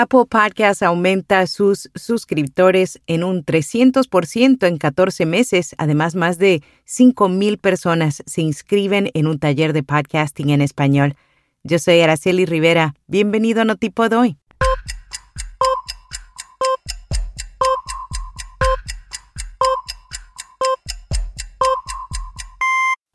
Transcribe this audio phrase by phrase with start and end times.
[0.00, 5.74] Apple Podcasts aumenta sus suscriptores en un 300% en 14 meses.
[5.76, 11.16] Además, más de 5,000 personas se inscriben en un taller de podcasting en español.
[11.64, 12.94] Yo soy Araceli Rivera.
[13.08, 14.38] Bienvenido a Notipod hoy.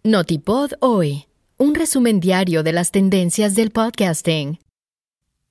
[0.03, 1.25] Notipod hoy.
[1.57, 4.59] Un resumen diario de las tendencias del podcasting.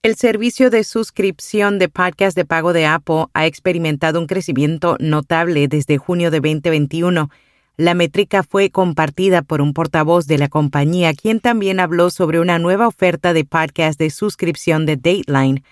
[0.05, 5.67] El servicio de suscripción de podcast de pago de Apple ha experimentado un crecimiento notable
[5.67, 7.31] desde junio de 2021.
[7.79, 12.59] La métrica fue compartida por un portavoz de la compañía, quien también habló sobre una
[12.59, 15.63] nueva oferta de podcast de suscripción de Dateline.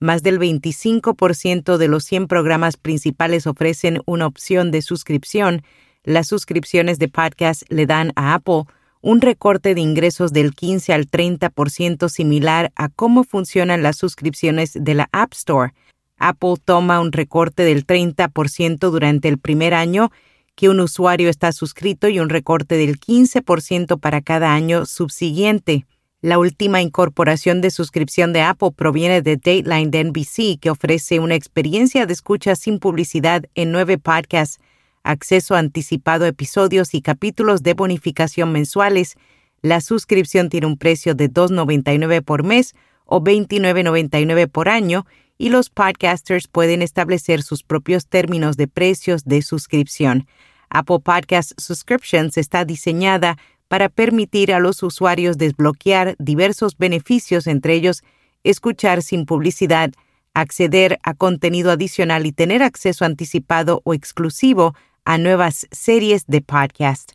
[0.00, 5.64] Más del 25% de los 100 programas principales ofrecen una opción de suscripción.
[6.02, 8.62] Las suscripciones de podcast le dan a Apple
[9.02, 14.94] un recorte de ingresos del 15 al 30% similar a cómo funcionan las suscripciones de
[14.94, 15.74] la App Store.
[16.18, 20.12] Apple toma un recorte del 30% durante el primer año
[20.54, 25.84] que un usuario está suscrito y un recorte del 15% para cada año subsiguiente.
[26.20, 31.34] La última incorporación de suscripción de Apple proviene de Dateline de NBC, que ofrece una
[31.34, 34.60] experiencia de escucha sin publicidad en nueve podcasts
[35.02, 39.16] acceso anticipado a episodios y capítulos de bonificación mensuales.
[39.60, 45.06] La suscripción tiene un precio de $2.99 por mes o $29.99 por año
[45.38, 50.26] y los podcasters pueden establecer sus propios términos de precios de suscripción.
[50.70, 53.36] Apple Podcast Subscriptions está diseñada
[53.68, 58.02] para permitir a los usuarios desbloquear diversos beneficios, entre ellos
[58.44, 59.92] escuchar sin publicidad,
[60.34, 67.12] acceder a contenido adicional y tener acceso anticipado o exclusivo a nuevas series de podcast.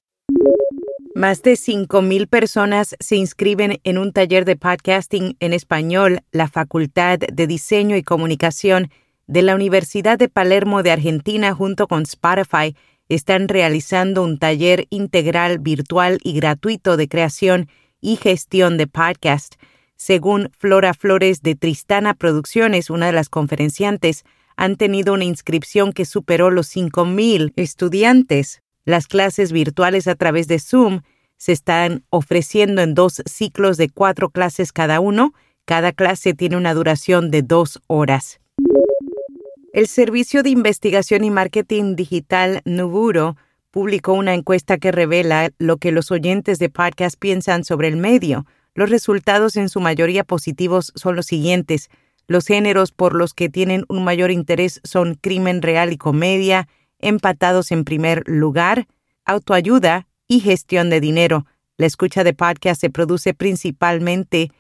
[1.16, 7.18] Más de 5.000 personas se inscriben en un taller de podcasting en español, la Facultad
[7.20, 8.92] de Diseño y Comunicación
[9.26, 12.76] de la Universidad de Palermo de Argentina junto con Spotify
[13.10, 17.70] están realizando un taller integral virtual y gratuito de creación
[18.02, 19.56] y gestión de podcast.
[19.96, 24.24] Según Flora Flores de Tristana Producciones, una de las conferenciantes,
[24.58, 28.62] han tenido una inscripción que superó los 5.000 estudiantes.
[28.86, 31.02] Las clases virtuales a través de Zoom
[31.38, 35.34] se están ofreciendo en dos ciclos de cuatro clases cada uno.
[35.66, 38.40] Cada clase tiene una duración de dos horas.
[39.74, 43.38] El Servicio de Investigación y Marketing Digital Nuburo
[43.70, 48.48] publicó una encuesta que revela lo que los oyentes de podcast piensan sobre el medio.
[48.74, 51.90] Los resultados en su mayoría positivos son los siguientes.
[52.28, 56.68] Los géneros por los que tienen un mayor interés son crimen real y comedia,
[57.00, 58.88] empatados en primer lugar,
[59.26, 61.46] autoayuda y gestión de dinero.
[61.78, 64.52] La escucha de podcast se produce principalmente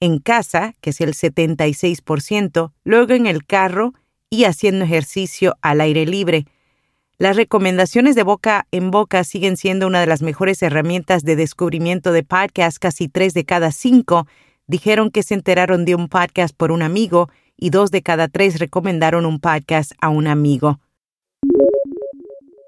[0.00, 3.94] en casa, que es el 76%, luego en el carro
[4.28, 6.46] y haciendo ejercicio al aire libre.
[7.18, 12.10] Las recomendaciones de boca en boca siguen siendo una de las mejores herramientas de descubrimiento
[12.10, 12.78] de podcast.
[12.78, 14.26] Casi tres de cada cinco
[14.72, 17.28] dijeron que se enteraron de un podcast por un amigo
[17.58, 20.80] y dos de cada tres recomendaron un podcast a un amigo.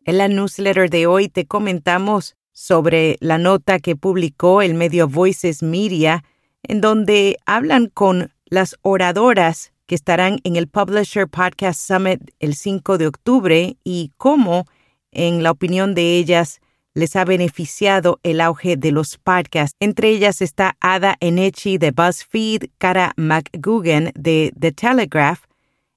[0.05, 5.63] En la newsletter de hoy te comentamos sobre la nota que publicó el medio Voices
[5.63, 6.25] Media,
[6.63, 12.99] en donde hablan con las oradoras que estarán en el Publisher Podcast Summit el 5
[12.99, 14.67] de octubre y cómo,
[15.11, 16.61] en la opinión de ellas,
[16.95, 19.77] les ha beneficiado el auge de los podcasts.
[19.81, 25.41] Entre ellas está Ada Enechi de BuzzFeed, Cara McGugan de The Telegraph,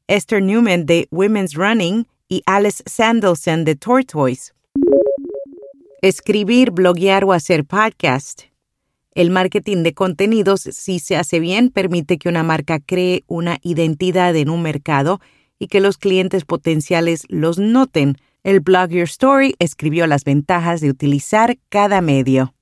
[0.08, 4.54] Esther Newman de Women's Running y Alice Sandelson de Tortoise.
[6.02, 8.44] Escribir, bloguear o hacer podcast.
[9.14, 14.36] El marketing de contenidos, si se hace bien, permite que una marca cree una identidad
[14.36, 15.20] en un mercado
[15.60, 20.90] y que los clientes potenciales los noten el blog Your Story escribió las ventajas de
[20.90, 22.54] utilizar cada medio.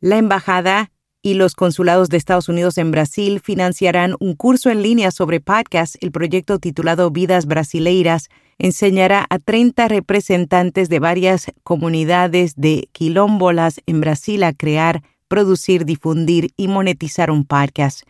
[0.00, 0.90] La Embajada
[1.22, 5.96] y los consulados de Estados Unidos en Brasil financiarán un curso en línea sobre podcast.
[6.00, 8.28] El proyecto titulado Vidas Brasileiras
[8.58, 16.50] enseñará a 30 representantes de varias comunidades de quilombolas en Brasil a crear, producir, difundir
[16.56, 18.02] y monetizar un podcast.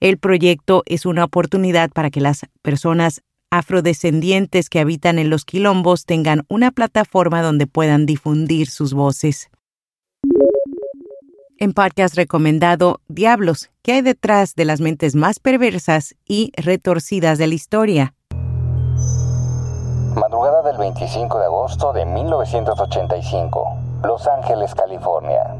[0.00, 6.04] El proyecto es una oportunidad para que las personas afrodescendientes que habitan en los quilombos
[6.04, 9.50] tengan una plataforma donde puedan difundir sus voces.
[11.60, 17.48] En podcast recomendado Diablos, ¿qué hay detrás de las mentes más perversas y retorcidas de
[17.48, 18.14] la historia?
[20.14, 25.56] Madrugada del 25 de agosto de 1985, Los Ángeles, California.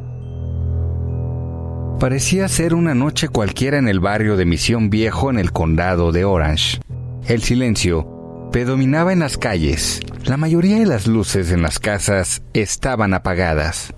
[1.99, 6.25] Parecía ser una noche cualquiera en el barrio de Misión Viejo en el condado de
[6.25, 6.79] Orange.
[7.29, 10.01] El silencio predominaba en las calles.
[10.25, 13.93] La mayoría de las luces en las casas estaban apagadas.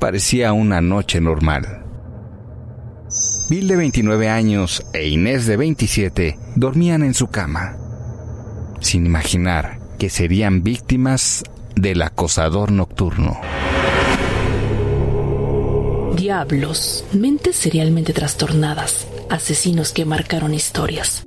[0.00, 1.84] Parecía una noche normal.
[3.50, 7.76] Bill de 29 años e Inés de 27 dormían en su cama,
[8.80, 11.44] sin imaginar que serían víctimas
[11.76, 13.38] del acosador nocturno.
[16.16, 21.26] Diablos, mentes serialmente trastornadas, asesinos que marcaron historias.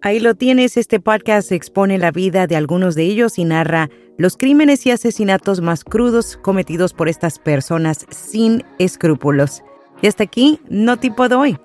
[0.00, 4.36] Ahí lo tienes, este podcast expone la vida de algunos de ellos y narra los
[4.36, 9.62] crímenes y asesinatos más crudos cometidos por estas personas sin escrúpulos.
[10.00, 11.58] Y hasta aquí, no tipo de hoy.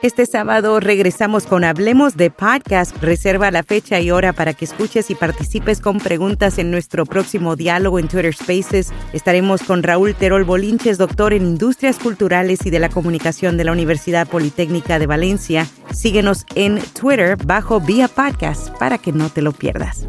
[0.00, 2.96] Este sábado regresamos con Hablemos de Podcast.
[2.98, 7.56] Reserva la fecha y hora para que escuches y participes con preguntas en nuestro próximo
[7.56, 8.92] diálogo en Twitter Spaces.
[9.12, 13.72] Estaremos con Raúl Terol Bolinches, doctor en Industrias Culturales y de la Comunicación de la
[13.72, 15.66] Universidad Politécnica de Valencia.
[15.92, 20.06] Síguenos en Twitter bajo Vía Podcast para que no te lo pierdas.